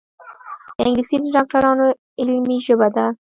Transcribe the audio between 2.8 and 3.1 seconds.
ده